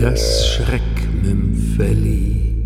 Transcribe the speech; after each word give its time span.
das 0.00 0.46
Schreckmümpfeli. 0.46 2.56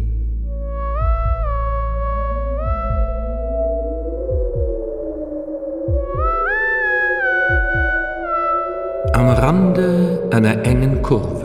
Am 9.14 9.28
Rande 9.30 10.22
einer 10.30 10.64
engen 10.64 11.02
Kurve. 11.02 11.44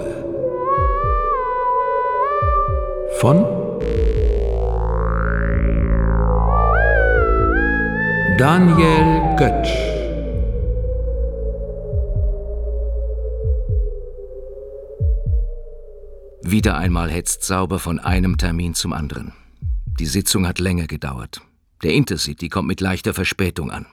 Von 3.20 3.44
Daniel 8.38 9.36
Götsch. 9.38 9.99
Wieder 16.52 16.80
einmal 16.80 17.12
hetzt 17.12 17.44
Sauber 17.44 17.78
von 17.78 18.00
einem 18.00 18.38
Termin 18.38 18.74
zum 18.74 18.92
anderen. 18.92 19.34
Die 20.00 20.08
Sitzung 20.08 20.48
hat 20.48 20.58
länger 20.58 20.88
gedauert. 20.88 21.42
Der 21.84 21.94
Intercity 21.94 22.50
kommt 22.50 22.68
mit 22.68 22.82
leichter 22.82 23.14
Verspätung 23.14 23.70
an. 23.70 23.86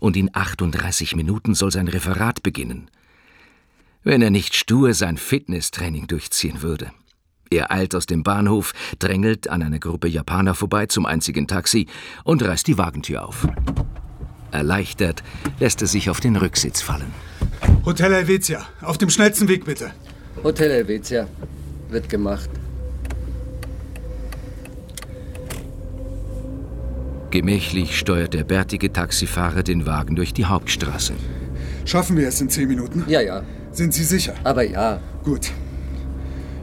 Und 0.00 0.14
in 0.14 0.28
38 0.30 1.16
Minuten 1.16 1.54
soll 1.54 1.72
sein 1.72 1.88
Referat 1.88 2.42
beginnen. 2.42 2.90
Wenn 4.02 4.20
er 4.20 4.28
nicht 4.28 4.54
stur 4.54 4.92
sein 4.92 5.16
Fitnesstraining 5.16 6.06
durchziehen 6.06 6.60
würde. 6.60 6.90
Er 7.48 7.72
eilt 7.72 7.94
aus 7.94 8.04
dem 8.04 8.22
Bahnhof, 8.22 8.74
drängelt 8.98 9.48
an 9.48 9.62
einer 9.62 9.78
Gruppe 9.78 10.06
Japaner 10.08 10.54
vorbei 10.54 10.84
zum 10.84 11.06
einzigen 11.06 11.48
Taxi 11.48 11.86
und 12.22 12.42
reißt 12.42 12.66
die 12.66 12.76
Wagentür 12.76 13.26
auf. 13.26 13.48
Erleichtert 14.50 15.22
lässt 15.58 15.80
er 15.80 15.88
sich 15.88 16.10
auf 16.10 16.20
den 16.20 16.36
Rücksitz 16.36 16.82
fallen. 16.82 17.14
Hotel 17.86 18.12
Helvetia. 18.12 18.66
Auf 18.82 18.98
dem 18.98 19.08
schnellsten 19.08 19.48
Weg 19.48 19.64
bitte. 19.64 19.94
Hotel 20.42 20.70
Helvetia. 20.70 21.28
Wird 21.88 22.08
gemacht. 22.08 22.50
Gemächlich 27.30 27.98
steuert 27.98 28.32
der 28.32 28.44
bärtige 28.44 28.92
Taxifahrer 28.92 29.64
den 29.64 29.86
Wagen 29.86 30.14
durch 30.14 30.32
die 30.32 30.44
Hauptstraße. 30.44 31.14
Schaffen 31.84 32.16
wir 32.16 32.28
es 32.28 32.40
in 32.40 32.48
zehn 32.48 32.68
Minuten? 32.68 33.04
Ja, 33.08 33.20
ja. 33.20 33.42
Sind 33.72 33.92
Sie 33.92 34.04
sicher? 34.04 34.34
Aber 34.44 34.62
ja. 34.62 35.00
Gut. 35.24 35.50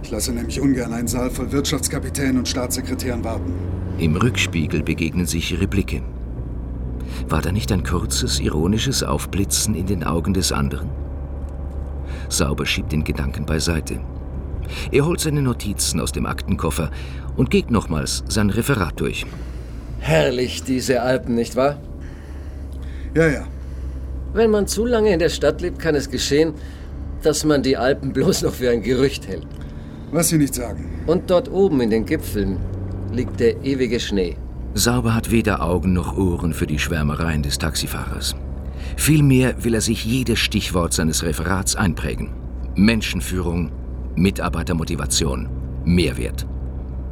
Ich 0.02 0.12
lasse 0.12 0.32
nämlich 0.32 0.62
ungern 0.62 0.94
einen 0.94 1.08
Saal 1.08 1.30
voll 1.30 1.52
Wirtschaftskapitänen 1.52 2.38
und 2.38 2.48
Staatssekretären 2.48 3.24
warten. 3.24 3.54
Im 3.98 4.16
Rückspiegel 4.16 4.82
begegnen 4.82 5.26
sich 5.26 5.52
ihre 5.52 5.68
Blicke. 5.68 6.02
War 7.28 7.42
da 7.42 7.52
nicht 7.52 7.72
ein 7.72 7.84
kurzes, 7.84 8.40
ironisches 8.40 9.04
Aufblitzen 9.04 9.76
in 9.76 9.86
den 9.86 10.04
Augen 10.04 10.34
des 10.34 10.52
anderen? 10.52 10.90
Sauber 12.30 12.66
schiebt 12.66 12.94
den 12.94 13.04
Gedanken 13.04 13.46
beiseite. 13.46 14.00
Er 14.92 15.06
holt 15.06 15.20
seine 15.20 15.42
Notizen 15.42 16.00
aus 16.00 16.12
dem 16.12 16.26
Aktenkoffer 16.26 16.92
und 17.36 17.50
geht 17.50 17.72
nochmals 17.72 18.24
sein 18.28 18.50
Referat 18.50 19.00
durch. 19.00 19.26
Herrlich, 20.00 20.64
diese 20.64 21.02
Alpen, 21.02 21.36
nicht 21.36 21.56
wahr? 21.56 21.80
Ja, 23.16 23.28
ja. 23.28 23.44
Wenn 24.34 24.50
man 24.50 24.68
zu 24.68 24.86
lange 24.86 25.14
in 25.14 25.20
der 25.20 25.30
Stadt 25.30 25.62
lebt, 25.62 25.80
kann 25.80 25.96
es 25.96 26.10
geschehen, 26.10 26.54
dass 27.22 27.44
man 27.44 27.62
die 27.62 27.78
Alpen 27.78 28.14
bloß 28.14 28.44
noch 28.44 28.54
für 28.54 28.70
ein 28.70 28.82
Gerücht 28.82 29.28
hält. 29.28 29.46
Was 30.12 30.30
Sie 30.30 30.38
nicht 30.38 30.56
sagen. 30.56 31.04
Und 31.08 31.30
dort 31.30 31.50
oben 31.52 31.82
in 31.82 31.90
den 31.90 32.06
Gipfeln 32.06 32.58
liegt 33.12 33.40
der 33.40 33.64
ewige 33.64 34.00
Schnee. 34.00 34.38
Sauber 34.74 35.14
hat 35.14 35.32
weder 35.32 35.62
Augen 35.62 35.94
noch 35.94 36.18
Ohren 36.18 36.54
für 36.54 36.68
die 36.68 36.80
Schwärmereien 36.80 37.44
des 37.44 37.58
Taxifahrers. 37.58 38.36
Vielmehr 38.96 39.64
will 39.64 39.74
er 39.74 39.82
sich 39.82 40.06
jedes 40.06 40.40
Stichwort 40.40 40.94
seines 40.94 41.24
Referats 41.24 41.76
einprägen. 41.76 42.30
Menschenführung, 42.76 43.72
Mitarbeitermotivation, 44.16 45.50
Mehrwert. 45.86 46.46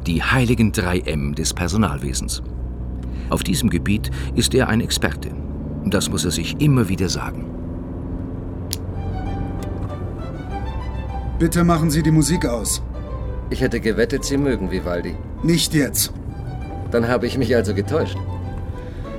Die 0.06 0.22
heiligen 0.22 0.72
drei 0.72 1.00
M 1.00 1.34
des 1.34 1.54
Personalwesens. 1.54 2.42
Auf 3.28 3.42
diesem 3.42 3.70
Gebiet 3.70 4.10
ist 4.34 4.54
er 4.54 4.68
ein 4.68 4.80
Experte. 4.80 5.30
Das 5.84 6.10
muss 6.10 6.24
er 6.24 6.30
sich 6.30 6.60
immer 6.60 6.88
wieder 6.88 7.08
sagen. 7.08 7.44
Bitte 11.38 11.64
machen 11.64 11.90
Sie 11.90 12.02
die 12.02 12.10
Musik 12.10 12.44
aus. 12.44 12.82
Ich 13.48 13.60
hätte 13.60 13.80
gewettet, 13.80 14.24
Sie 14.24 14.36
mögen 14.36 14.70
Vivaldi. 14.70 15.14
Nicht 15.42 15.74
jetzt. 15.74 16.12
Dann 16.90 17.08
habe 17.08 17.26
ich 17.26 17.38
mich 17.38 17.54
also 17.56 17.74
getäuscht. 17.74 18.18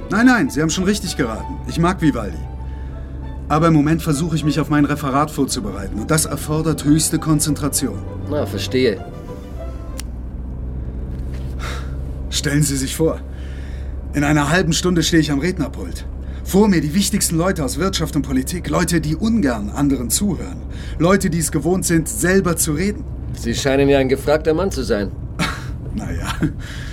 Nein, 0.09 0.25
nein, 0.28 0.50
Sie 0.50 0.62
haben 0.62 0.69
schon 0.69 0.84
richtig 0.84 1.18
geraten. 1.18 1.58
Ich 1.68 1.80
mag 1.80 2.02
Vivaldi. 2.02 2.38
Aber 3.51 3.67
im 3.67 3.73
Moment 3.73 4.01
versuche 4.01 4.38
ich 4.38 4.45
mich 4.45 4.62
auf 4.62 4.69
mein 4.69 4.85
Referat 4.85 5.29
vorzubereiten 5.29 6.00
und 6.00 6.09
das 6.09 6.23
erfordert 6.23 6.85
höchste 6.85 7.19
Konzentration. 7.19 8.00
Na, 8.29 8.45
verstehe. 8.45 9.03
Stellen 12.29 12.63
Sie 12.63 12.78
sich 12.78 12.95
vor, 12.95 13.19
in 14.13 14.23
einer 14.23 14.50
halben 14.50 14.72
Stunde 14.72 15.03
stehe 15.03 15.19
ich 15.19 15.34
am 15.34 15.39
Rednerpult. 15.39 16.06
Vor 16.45 16.69
mir 16.69 16.79
die 16.79 16.94
wichtigsten 16.94 17.35
Leute 17.35 17.66
aus 17.66 17.78
Wirtschaft 17.78 18.16
und 18.16 18.22
Politik, 18.22 18.69
Leute, 18.69 19.01
die 19.01 19.17
ungern 19.17 19.69
anderen 19.69 20.09
zuhören, 20.09 20.62
Leute, 20.97 21.29
die 21.29 21.39
es 21.39 21.51
gewohnt 21.51 21.85
sind, 21.85 22.07
selber 22.07 22.56
zu 22.56 22.72
reden. 22.72 23.03
Sie 23.38 23.53
scheinen 23.53 23.89
ja 23.89 23.97
ein 24.00 24.07
gefragter 24.07 24.53
Mann 24.53 24.72
zu 24.72 24.83
sein. 24.83 25.12
Naja, 25.94 26.28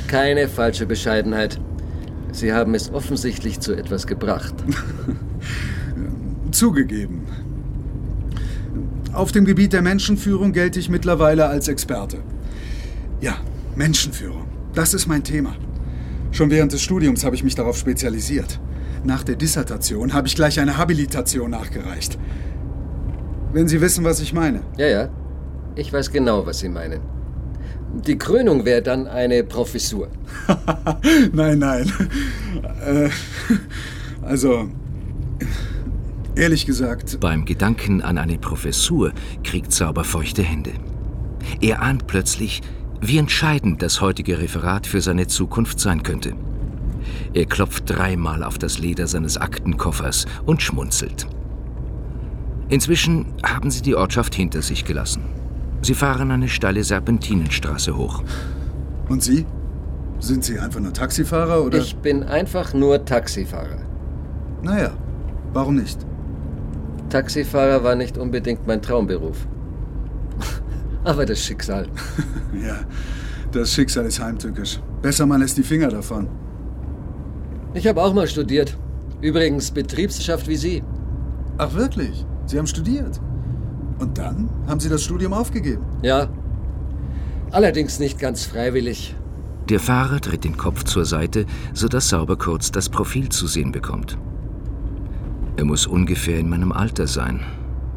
Keine 0.08 0.48
falsche 0.48 0.86
Bescheidenheit. 0.86 1.60
Sie 2.32 2.52
haben 2.52 2.74
es 2.74 2.92
offensichtlich 2.92 3.60
zu 3.60 3.74
etwas 3.74 4.08
gebracht. 4.08 4.54
zugegeben. 6.54 7.22
Auf 9.12 9.32
dem 9.32 9.44
Gebiet 9.44 9.72
der 9.72 9.82
Menschenführung 9.82 10.52
gelte 10.52 10.78
ich 10.78 10.88
mittlerweile 10.88 11.46
als 11.46 11.68
Experte. 11.68 12.18
Ja, 13.20 13.36
Menschenführung. 13.74 14.46
Das 14.74 14.94
ist 14.94 15.06
mein 15.06 15.24
Thema. 15.24 15.56
Schon 16.30 16.50
während 16.50 16.72
des 16.72 16.82
Studiums 16.82 17.24
habe 17.24 17.34
ich 17.34 17.42
mich 17.42 17.54
darauf 17.54 17.76
spezialisiert. 17.76 18.60
Nach 19.04 19.24
der 19.24 19.36
Dissertation 19.36 20.12
habe 20.12 20.26
ich 20.26 20.34
gleich 20.34 20.60
eine 20.60 20.76
Habilitation 20.76 21.50
nachgereicht. 21.50 22.18
Wenn 23.52 23.66
Sie 23.66 23.80
wissen, 23.80 24.04
was 24.04 24.20
ich 24.20 24.32
meine. 24.32 24.60
Ja, 24.76 24.86
ja. 24.86 25.08
Ich 25.74 25.92
weiß 25.92 26.10
genau, 26.10 26.44
was 26.44 26.58
Sie 26.58 26.68
meinen. 26.68 27.00
Die 28.06 28.18
Krönung 28.18 28.64
wäre 28.64 28.82
dann 28.82 29.06
eine 29.06 29.42
Professur. 29.44 30.08
nein, 31.32 31.58
nein. 31.58 31.90
Äh, 32.84 33.08
also, 34.22 34.68
ehrlich 36.38 36.66
gesagt, 36.66 37.20
Beim 37.20 37.44
Gedanken 37.44 38.02
an 38.02 38.18
eine 38.18 38.38
Professur 38.38 39.12
kriegt 39.44 39.72
Sauber 39.72 40.04
feuchte 40.04 40.42
Hände. 40.42 40.72
Er 41.60 41.82
ahnt 41.82 42.06
plötzlich, 42.06 42.62
wie 43.00 43.18
entscheidend 43.18 43.82
das 43.82 44.00
heutige 44.00 44.38
Referat 44.38 44.86
für 44.86 45.00
seine 45.00 45.26
Zukunft 45.26 45.80
sein 45.80 46.02
könnte. 46.02 46.34
Er 47.32 47.46
klopft 47.46 47.84
dreimal 47.86 48.42
auf 48.42 48.58
das 48.58 48.78
Leder 48.78 49.06
seines 49.06 49.36
Aktenkoffers 49.36 50.26
und 50.46 50.62
schmunzelt. 50.62 51.26
Inzwischen 52.68 53.26
haben 53.42 53.70
sie 53.70 53.82
die 53.82 53.94
Ortschaft 53.94 54.34
hinter 54.34 54.62
sich 54.62 54.84
gelassen. 54.84 55.22
Sie 55.80 55.94
fahren 55.94 56.30
eine 56.30 56.48
steile 56.48 56.82
Serpentinenstraße 56.84 57.96
hoch. 57.96 58.22
und 59.08 59.22
Sie? 59.22 59.46
Sind 60.20 60.44
Sie 60.44 60.58
einfach 60.58 60.80
nur 60.80 60.92
Taxifahrer 60.92 61.62
oder? 61.64 61.78
Ich 61.78 61.96
bin 61.96 62.24
einfach 62.24 62.74
nur 62.74 63.04
Taxifahrer. 63.04 63.78
Naja, 64.62 64.90
warum 65.52 65.76
nicht? 65.76 66.04
Taxifahrer 67.08 67.82
war 67.84 67.94
nicht 67.94 68.18
unbedingt 68.18 68.66
mein 68.66 68.82
Traumberuf. 68.82 69.46
Aber 71.04 71.26
das 71.26 71.44
Schicksal. 71.44 71.86
Ja, 72.64 72.78
das 73.52 73.74
Schicksal 73.74 74.06
ist 74.06 74.20
heimtückisch. 74.20 74.80
Besser 75.02 75.26
man 75.26 75.42
lässt 75.42 75.58
die 75.58 75.62
Finger 75.62 75.88
davon. 75.88 76.28
Ich 77.74 77.86
habe 77.86 78.02
auch 78.02 78.14
mal 78.14 78.26
studiert. 78.26 78.76
Übrigens 79.20 79.70
Betriebswirtschaft 79.70 80.48
wie 80.48 80.56
Sie. 80.56 80.82
Ach 81.58 81.74
wirklich? 81.74 82.24
Sie 82.46 82.58
haben 82.58 82.66
studiert? 82.66 83.20
Und 83.98 84.16
dann 84.16 84.48
haben 84.66 84.80
Sie 84.80 84.88
das 84.88 85.02
Studium 85.02 85.34
aufgegeben? 85.34 85.84
Ja. 86.02 86.28
Allerdings 87.50 87.98
nicht 87.98 88.18
ganz 88.18 88.44
freiwillig. 88.46 89.14
Der 89.68 89.80
Fahrer 89.80 90.20
dreht 90.20 90.44
den 90.44 90.56
Kopf 90.56 90.84
zur 90.84 91.04
Seite, 91.04 91.44
sodass 91.74 92.08
Sauber 92.08 92.38
kurz 92.38 92.72
das 92.72 92.88
Profil 92.88 93.28
zu 93.28 93.46
sehen 93.46 93.72
bekommt. 93.72 94.16
Er 95.58 95.64
muss 95.64 95.88
ungefähr 95.88 96.38
in 96.38 96.48
meinem 96.48 96.70
Alter 96.70 97.08
sein, 97.08 97.40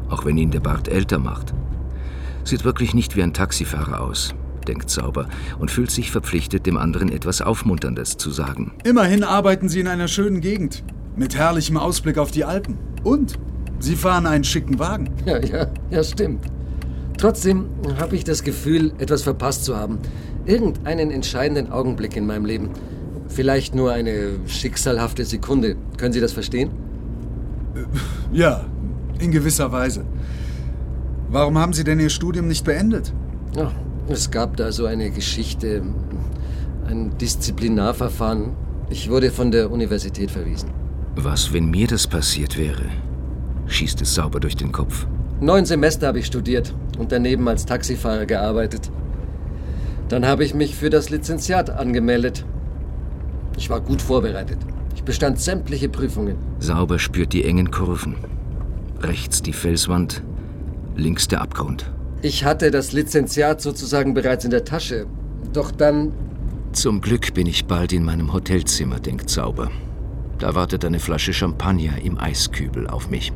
auch 0.08 0.24
wenn 0.24 0.36
ihn 0.36 0.50
der 0.50 0.58
Bart 0.58 0.88
älter 0.88 1.20
macht. 1.20 1.54
Sieht 2.42 2.64
wirklich 2.64 2.92
nicht 2.92 3.14
wie 3.14 3.22
ein 3.22 3.34
Taxifahrer 3.34 4.00
aus, 4.00 4.34
denkt 4.66 4.90
Sauber 4.90 5.28
und 5.60 5.70
fühlt 5.70 5.92
sich 5.92 6.10
verpflichtet, 6.10 6.66
dem 6.66 6.76
anderen 6.76 7.08
etwas 7.08 7.40
Aufmunterndes 7.40 8.16
zu 8.16 8.32
sagen. 8.32 8.72
Immerhin 8.82 9.22
arbeiten 9.22 9.68
Sie 9.68 9.78
in 9.78 9.86
einer 9.86 10.08
schönen 10.08 10.40
Gegend. 10.40 10.82
Mit 11.14 11.36
herrlichem 11.36 11.76
Ausblick 11.76 12.18
auf 12.18 12.32
die 12.32 12.44
Alpen. 12.44 12.78
Und 13.04 13.38
Sie 13.78 13.94
fahren 13.94 14.26
einen 14.26 14.42
schicken 14.42 14.80
Wagen. 14.80 15.10
Ja, 15.24 15.38
ja, 15.38 15.66
ja, 15.88 16.02
stimmt. 16.02 16.44
Trotzdem 17.16 17.66
habe 17.96 18.16
ich 18.16 18.24
das 18.24 18.42
Gefühl, 18.42 18.92
etwas 18.98 19.22
verpasst 19.22 19.66
zu 19.66 19.76
haben. 19.76 20.00
Irgendeinen 20.46 21.12
entscheidenden 21.12 21.70
Augenblick 21.70 22.16
in 22.16 22.26
meinem 22.26 22.44
Leben. 22.44 22.70
Vielleicht 23.28 23.76
nur 23.76 23.92
eine 23.92 24.40
schicksalhafte 24.48 25.24
Sekunde. 25.24 25.76
Können 25.96 26.12
Sie 26.12 26.20
das 26.20 26.32
verstehen? 26.32 26.81
Ja, 28.32 28.64
in 29.18 29.30
gewisser 29.30 29.72
Weise. 29.72 30.04
Warum 31.28 31.58
haben 31.58 31.72
Sie 31.72 31.84
denn 31.84 32.00
Ihr 32.00 32.10
Studium 32.10 32.48
nicht 32.48 32.64
beendet? 32.64 33.12
Ja, 33.56 33.72
es 34.08 34.30
gab 34.30 34.56
da 34.56 34.72
so 34.72 34.86
eine 34.86 35.10
Geschichte, 35.10 35.82
ein 36.86 37.16
Disziplinarverfahren. 37.18 38.50
Ich 38.90 39.08
wurde 39.10 39.30
von 39.30 39.50
der 39.50 39.70
Universität 39.70 40.30
verwiesen. 40.30 40.70
Was, 41.16 41.52
wenn 41.52 41.70
mir 41.70 41.86
das 41.86 42.06
passiert 42.06 42.58
wäre? 42.58 42.84
Schießt 43.66 44.02
es 44.02 44.14
sauber 44.14 44.40
durch 44.40 44.56
den 44.56 44.72
Kopf. 44.72 45.06
Neun 45.40 45.64
Semester 45.64 46.08
habe 46.08 46.18
ich 46.18 46.26
studiert 46.26 46.74
und 46.98 47.12
daneben 47.12 47.48
als 47.48 47.66
Taxifahrer 47.66 48.26
gearbeitet. 48.26 48.90
Dann 50.08 50.26
habe 50.26 50.44
ich 50.44 50.54
mich 50.54 50.74
für 50.74 50.90
das 50.90 51.10
Lizenziat 51.10 51.70
angemeldet. 51.70 52.44
Ich 53.56 53.70
war 53.70 53.80
gut 53.80 54.02
vorbereitet. 54.02 54.58
Ich 54.94 55.04
bestand 55.04 55.40
sämtliche 55.40 55.88
Prüfungen. 55.88 56.36
Sauber 56.58 56.98
spürt 56.98 57.32
die 57.32 57.44
engen 57.44 57.70
Kurven. 57.70 58.16
Rechts 59.00 59.42
die 59.42 59.52
Felswand, 59.52 60.22
links 60.96 61.28
der 61.28 61.40
Abgrund. 61.40 61.90
Ich 62.22 62.44
hatte 62.44 62.70
das 62.70 62.92
Lizenziat 62.92 63.60
sozusagen 63.60 64.14
bereits 64.14 64.44
in 64.44 64.50
der 64.50 64.64
Tasche. 64.64 65.06
Doch 65.52 65.72
dann. 65.72 66.12
Zum 66.72 67.00
Glück 67.00 67.34
bin 67.34 67.46
ich 67.46 67.66
bald 67.66 67.92
in 67.92 68.04
meinem 68.04 68.32
Hotelzimmer, 68.32 69.00
denkt 69.00 69.28
Sauber. 69.28 69.70
Da 70.38 70.54
wartet 70.54 70.84
eine 70.84 71.00
Flasche 71.00 71.32
Champagner 71.32 72.00
im 72.02 72.18
Eiskübel 72.18 72.86
auf 72.86 73.10
mich. 73.10 73.32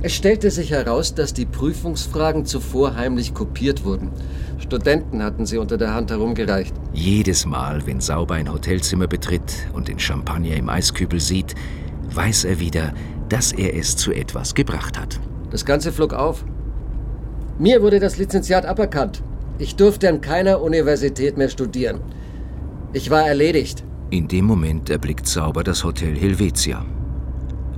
Es 0.00 0.14
stellte 0.14 0.50
sich 0.52 0.70
heraus, 0.70 1.14
dass 1.14 1.34
die 1.34 1.44
Prüfungsfragen 1.44 2.44
zuvor 2.44 2.94
heimlich 2.94 3.34
kopiert 3.34 3.84
wurden. 3.84 4.12
Studenten 4.58 5.24
hatten 5.24 5.44
sie 5.44 5.58
unter 5.58 5.76
der 5.76 5.92
Hand 5.92 6.10
herumgereicht. 6.10 6.72
Jedes 6.92 7.46
Mal, 7.46 7.84
wenn 7.84 8.00
Sauber 8.00 8.34
ein 8.34 8.52
Hotelzimmer 8.52 9.08
betritt 9.08 9.68
und 9.72 9.88
den 9.88 9.98
Champagner 9.98 10.54
im 10.54 10.68
Eiskübel 10.68 11.18
sieht, 11.18 11.56
weiß 12.14 12.44
er 12.44 12.60
wieder, 12.60 12.94
dass 13.28 13.52
er 13.52 13.76
es 13.76 13.96
zu 13.96 14.12
etwas 14.12 14.54
gebracht 14.54 14.98
hat. 14.98 15.18
Das 15.50 15.64
Ganze 15.64 15.90
flog 15.90 16.12
auf. 16.12 16.44
Mir 17.58 17.82
wurde 17.82 17.98
das 17.98 18.18
Lizenziat 18.18 18.66
aberkannt. 18.66 19.22
Ich 19.58 19.74
durfte 19.74 20.08
an 20.08 20.20
keiner 20.20 20.62
Universität 20.62 21.36
mehr 21.36 21.48
studieren. 21.48 22.00
Ich 22.92 23.10
war 23.10 23.26
erledigt. 23.26 23.82
In 24.10 24.28
dem 24.28 24.44
Moment 24.44 24.90
erblickt 24.90 25.26
Sauber 25.26 25.64
das 25.64 25.82
Hotel 25.82 26.16
Helvetia. 26.16 26.84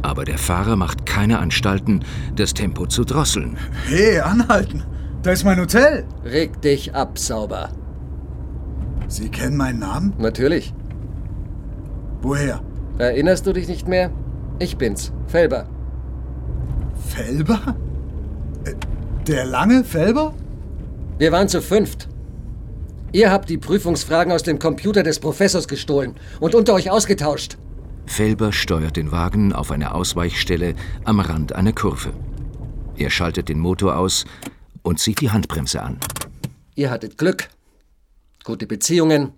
Aber 0.02 0.24
der 0.24 0.38
Fahrer 0.38 0.76
macht 0.76 1.04
keine 1.06 1.38
Anstalten, 1.38 2.04
das 2.36 2.54
Tempo 2.54 2.86
zu 2.86 3.04
drosseln. 3.04 3.58
Hey, 3.86 4.18
anhalten! 4.20 4.82
Da 5.22 5.32
ist 5.32 5.44
mein 5.44 5.60
Hotel! 5.60 6.04
Reg 6.24 6.60
dich 6.62 6.94
ab, 6.94 7.18
Sauber. 7.18 7.68
Sie 9.08 9.28
kennen 9.28 9.56
meinen 9.56 9.80
Namen? 9.80 10.14
Natürlich. 10.18 10.72
Woher? 12.22 12.60
Erinnerst 12.98 13.46
du 13.46 13.52
dich 13.52 13.68
nicht 13.68 13.88
mehr? 13.88 14.10
Ich 14.58 14.76
bin's, 14.78 15.12
Felber. 15.26 15.66
Felber? 17.08 17.76
Äh, 18.64 18.74
Der 19.26 19.44
lange 19.44 19.84
Felber? 19.84 20.32
Wir 21.18 21.32
waren 21.32 21.48
zu 21.48 21.60
fünft. 21.60 22.08
Ihr 23.12 23.30
habt 23.30 23.48
die 23.50 23.58
Prüfungsfragen 23.58 24.32
aus 24.32 24.42
dem 24.44 24.58
Computer 24.58 25.02
des 25.02 25.18
Professors 25.18 25.66
gestohlen 25.68 26.14
und 26.40 26.54
unter 26.54 26.74
euch 26.74 26.90
ausgetauscht. 26.90 27.58
Felber 28.10 28.52
steuert 28.52 28.96
den 28.96 29.12
Wagen 29.12 29.52
auf 29.52 29.70
eine 29.70 29.94
Ausweichstelle 29.94 30.74
am 31.04 31.20
Rand 31.20 31.54
einer 31.54 31.72
Kurve. 31.72 32.12
Er 32.96 33.08
schaltet 33.08 33.48
den 33.48 33.60
Motor 33.60 33.96
aus 33.96 34.24
und 34.82 34.98
zieht 34.98 35.20
die 35.20 35.30
Handbremse 35.30 35.80
an. 35.80 36.00
Ihr 36.74 36.90
hattet 36.90 37.18
Glück. 37.18 37.48
Gute 38.42 38.66
Beziehungen, 38.66 39.32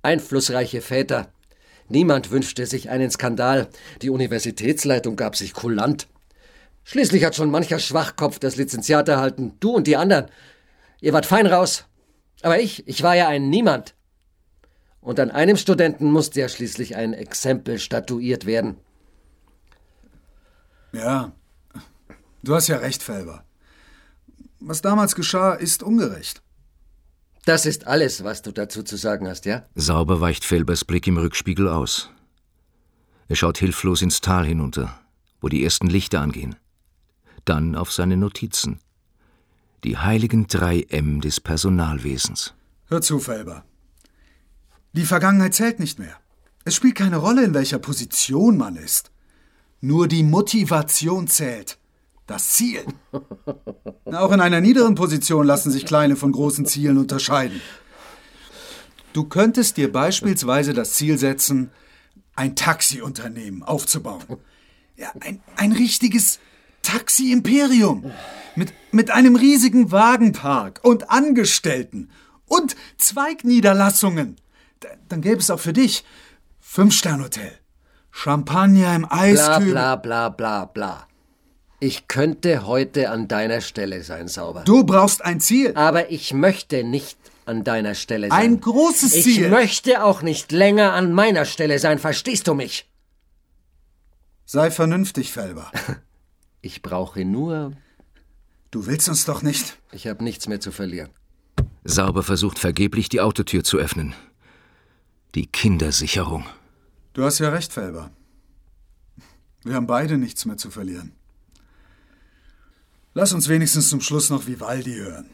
einflussreiche 0.00 0.80
Väter. 0.80 1.30
Niemand 1.88 2.30
wünschte 2.30 2.64
sich 2.64 2.88
einen 2.88 3.10
Skandal. 3.10 3.68
Die 4.00 4.10
Universitätsleitung 4.10 5.14
gab 5.14 5.36
sich 5.36 5.52
kulant. 5.52 6.08
Schließlich 6.84 7.22
hat 7.24 7.36
schon 7.36 7.50
mancher 7.50 7.78
Schwachkopf 7.78 8.38
das 8.38 8.56
Lizenziat 8.56 9.08
erhalten. 9.08 9.52
Du 9.60 9.72
und 9.72 9.86
die 9.86 9.96
anderen. 9.96 10.26
Ihr 11.02 11.12
wart 11.12 11.26
fein 11.26 11.46
raus. 11.46 11.84
Aber 12.40 12.58
ich, 12.58 12.88
ich 12.88 13.02
war 13.02 13.14
ja 13.14 13.28
ein 13.28 13.50
Niemand. 13.50 13.94
Und 15.00 15.18
an 15.18 15.30
einem 15.30 15.56
Studenten 15.56 16.10
musste 16.10 16.40
ja 16.40 16.48
schließlich 16.48 16.96
ein 16.96 17.14
Exempel 17.14 17.78
statuiert 17.78 18.44
werden. 18.46 18.76
Ja, 20.92 21.32
du 22.42 22.54
hast 22.54 22.68
ja 22.68 22.78
recht, 22.78 23.02
Felber. 23.02 23.44
Was 24.58 24.82
damals 24.82 25.14
geschah, 25.14 25.54
ist 25.54 25.82
ungerecht. 25.82 26.42
Das 27.46 27.64
ist 27.64 27.86
alles, 27.86 28.24
was 28.24 28.42
du 28.42 28.52
dazu 28.52 28.82
zu 28.82 28.96
sagen 28.96 29.26
hast, 29.26 29.46
ja? 29.46 29.64
Sauber 29.74 30.20
weicht 30.20 30.44
Felbers 30.44 30.84
Blick 30.84 31.06
im 31.06 31.16
Rückspiegel 31.16 31.68
aus. 31.68 32.10
Er 33.28 33.36
schaut 33.36 33.58
hilflos 33.58 34.02
ins 34.02 34.20
Tal 34.20 34.44
hinunter, 34.44 35.00
wo 35.40 35.48
die 35.48 35.64
ersten 35.64 35.86
Lichter 35.86 36.20
angehen. 36.20 36.56
Dann 37.46 37.76
auf 37.76 37.92
seine 37.92 38.18
Notizen. 38.18 38.80
Die 39.84 39.96
heiligen 39.96 40.46
drei 40.48 40.82
M 40.90 41.22
des 41.22 41.40
Personalwesens. 41.40 42.54
Hör 42.88 43.00
zu, 43.00 43.18
Felber. 43.18 43.64
Die 44.92 45.04
Vergangenheit 45.04 45.54
zählt 45.54 45.78
nicht 45.78 45.98
mehr. 45.98 46.16
Es 46.64 46.74
spielt 46.74 46.96
keine 46.96 47.18
Rolle, 47.18 47.44
in 47.44 47.54
welcher 47.54 47.78
Position 47.78 48.56
man 48.56 48.76
ist. 48.76 49.10
Nur 49.80 50.08
die 50.08 50.22
Motivation 50.22 51.28
zählt. 51.28 51.78
Das 52.26 52.50
Ziel. 52.50 52.84
Auch 54.04 54.32
in 54.32 54.40
einer 54.40 54.60
niederen 54.60 54.94
Position 54.94 55.46
lassen 55.46 55.70
sich 55.70 55.86
kleine 55.86 56.16
von 56.16 56.32
großen 56.32 56.66
Zielen 56.66 56.98
unterscheiden. 56.98 57.60
Du 59.12 59.24
könntest 59.24 59.76
dir 59.76 59.90
beispielsweise 59.90 60.72
das 60.72 60.92
Ziel 60.92 61.18
setzen, 61.18 61.70
ein 62.36 62.54
Taxiunternehmen 62.54 63.62
aufzubauen. 63.62 64.24
Ja, 64.96 65.12
ein, 65.20 65.40
ein 65.56 65.72
richtiges 65.72 66.38
Taxi-Imperium. 66.82 68.12
Mit, 68.56 68.72
mit 68.92 69.10
einem 69.10 69.36
riesigen 69.36 69.90
Wagenpark 69.90 70.80
und 70.82 71.10
Angestellten 71.10 72.10
und 72.46 72.76
Zweigniederlassungen. 72.98 74.36
Dann 75.08 75.20
gäbe 75.20 75.38
es 75.40 75.50
auch 75.50 75.60
für 75.60 75.72
dich 75.72 76.04
Fünf-Stern-Hotel, 76.60 77.52
Champagner 78.10 78.94
im 78.94 79.02
Bla 79.02 79.18
Eiskübel. 79.20 79.72
bla 79.72 79.96
bla 79.96 80.28
bla 80.28 80.64
bla. 80.66 81.06
Ich 81.80 82.08
könnte 82.08 82.66
heute 82.66 83.10
an 83.10 83.26
deiner 83.26 83.60
Stelle 83.62 84.02
sein, 84.02 84.28
Sauber. 84.28 84.64
Du 84.64 84.84
brauchst 84.84 85.24
ein 85.24 85.40
Ziel. 85.40 85.72
Aber 85.76 86.10
ich 86.10 86.34
möchte 86.34 86.84
nicht 86.84 87.16
an 87.46 87.64
deiner 87.64 87.94
Stelle 87.94 88.28
sein. 88.28 88.38
Ein 88.38 88.60
großes 88.60 89.14
ich 89.14 89.24
Ziel. 89.24 89.48
möchte 89.48 90.04
auch 90.04 90.20
nicht 90.20 90.52
länger 90.52 90.92
an 90.92 91.12
meiner 91.14 91.46
Stelle 91.46 91.78
sein, 91.78 91.98
verstehst 91.98 92.46
du 92.48 92.54
mich? 92.54 92.86
Sei 94.44 94.70
vernünftig, 94.70 95.32
Felber. 95.32 95.70
Ich 96.62 96.82
brauche 96.82 97.24
nur. 97.24 97.72
Du 98.70 98.84
willst 98.84 99.08
uns 99.08 99.24
doch 99.24 99.40
nicht. 99.40 99.78
Ich 99.92 100.06
habe 100.06 100.22
nichts 100.22 100.46
mehr 100.46 100.60
zu 100.60 100.72
verlieren. 100.72 101.08
Sauber 101.84 102.22
versucht 102.22 102.58
vergeblich, 102.58 103.08
die 103.08 103.22
Autotür 103.22 103.64
zu 103.64 103.78
öffnen. 103.78 104.14
Die 105.34 105.46
Kindersicherung. 105.46 106.44
Du 107.12 107.24
hast 107.24 107.38
ja 107.38 107.50
recht, 107.50 107.72
Felber. 107.72 108.10
Wir 109.62 109.74
haben 109.74 109.86
beide 109.86 110.18
nichts 110.18 110.44
mehr 110.44 110.56
zu 110.56 110.70
verlieren. 110.70 111.12
Lass 113.14 113.32
uns 113.32 113.48
wenigstens 113.48 113.88
zum 113.88 114.00
Schluss 114.00 114.30
noch 114.30 114.46
Vivaldi 114.46 114.94
hören. 114.94 115.30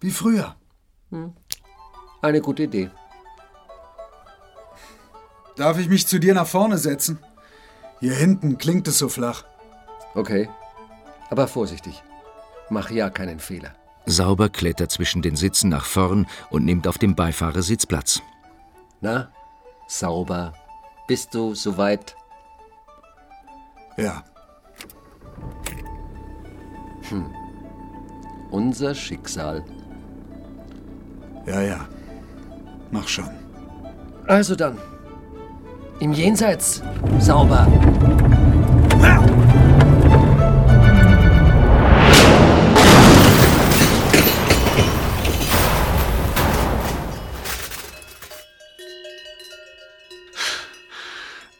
Wie 0.00 0.10
früher. 0.10 0.56
Eine 2.20 2.40
gute 2.40 2.64
Idee. 2.64 2.90
Darf 5.56 5.78
ich 5.78 5.88
mich 5.88 6.06
zu 6.06 6.20
dir 6.20 6.34
nach 6.34 6.46
vorne 6.46 6.78
setzen? 6.78 7.18
Hier 8.00 8.14
hinten 8.14 8.58
klingt 8.58 8.86
es 8.88 8.98
so 8.98 9.08
flach. 9.08 9.44
Okay. 10.14 10.48
Aber 11.30 11.48
vorsichtig. 11.48 12.02
Mach 12.68 12.90
ja 12.90 13.10
keinen 13.10 13.40
Fehler. 13.40 13.74
Sauber 14.04 14.48
klettert 14.48 14.92
zwischen 14.92 15.22
den 15.22 15.34
Sitzen 15.34 15.70
nach 15.70 15.84
vorn 15.84 16.26
und 16.50 16.64
nimmt 16.64 16.86
auf 16.86 16.98
dem 16.98 17.14
Beifahrersitz 17.14 17.86
Platz. 17.86 18.22
Na? 19.00 19.28
Sauber. 19.86 20.52
Bist 21.06 21.34
du 21.34 21.54
soweit? 21.54 22.16
Ja, 23.96 24.22
Unser 28.50 28.94
Schicksal. 28.94 29.62
ja, 31.46 31.60
ja. 31.60 31.86
Mach 32.90 33.06
schon. 33.06 33.28
Also 34.26 34.56
dann. 34.56 34.78
Im 36.00 36.12
Jenseits. 36.12 36.82
Sauber. 37.18 37.66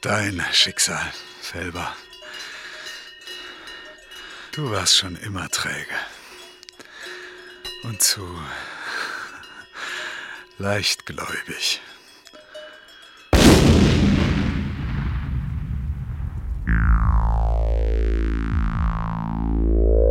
Dein 0.02 0.44
Schicksal, 0.52 1.10
Felber. 1.40 1.96
Du 4.52 4.70
warst 4.70 4.96
schon 4.96 5.16
immer 5.16 5.48
träge. 5.48 5.94
Und 7.82 8.02
zu 8.02 8.38
leichtgläubig. 10.58 11.80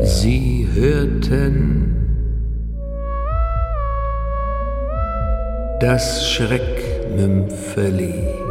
Sie 0.02 0.68
hörten 0.74 1.92
Das 5.80 6.32
Schreckmümpfeli. 6.32 8.46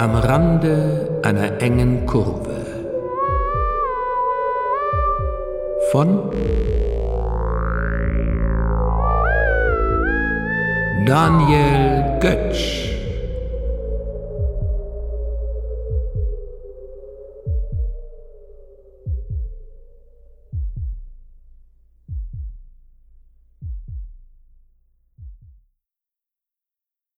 Am 0.00 0.14
Rande 0.14 1.20
einer 1.22 1.60
engen 1.60 2.06
Kurve. 2.06 2.56
Von 5.92 6.30
Daniel 11.04 12.18
Götsch. 12.18 12.89